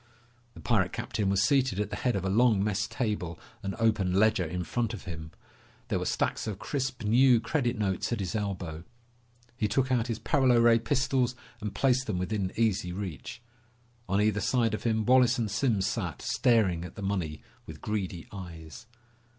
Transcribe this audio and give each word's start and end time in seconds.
The 0.55 0.59
pirate 0.59 0.93
captain 0.93 1.29
was 1.29 1.43
seated 1.43 1.79
at 1.79 1.91
the 1.91 1.95
head 1.97 2.15
of 2.15 2.25
a 2.25 2.29
long 2.31 2.63
mess 2.63 2.87
table, 2.87 3.37
an 3.61 3.75
open 3.77 4.13
ledger 4.13 4.43
in 4.43 4.63
front 4.63 4.95
of 4.95 5.03
him. 5.03 5.29
There 5.89 5.99
were 5.99 6.07
stacks 6.07 6.47
of 6.47 6.57
crisp 6.57 7.03
new 7.03 7.39
credit 7.39 7.77
notes 7.77 8.11
at 8.11 8.19
his 8.19 8.33
elbow. 8.35 8.83
He 9.55 9.67
took 9.67 9.91
out 9.91 10.07
his 10.07 10.17
paralo 10.17 10.59
ray 10.59 10.79
pistols 10.79 11.35
and 11.61 11.75
placed 11.75 12.07
them 12.07 12.17
within 12.17 12.51
easy 12.55 12.91
reach. 12.91 13.43
On 14.09 14.19
either 14.19 14.41
side 14.41 14.73
of 14.73 14.85
him, 14.85 15.05
Wallace 15.05 15.37
and 15.37 15.51
Simms 15.51 15.85
sat, 15.85 16.23
staring 16.23 16.83
at 16.83 16.95
the 16.95 17.03
money 17.03 17.43
with 17.67 17.79
greedy 17.79 18.25
eyes. 18.31 18.87